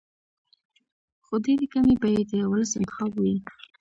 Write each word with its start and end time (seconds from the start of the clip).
خو 1.25 1.33
ډېرې 1.45 1.67
کمې 1.73 1.95
به 2.01 2.07
یې 2.15 2.21
د 2.31 2.33
ولس 2.51 2.71
انتخاب 2.79 3.11
وي. 3.21 3.35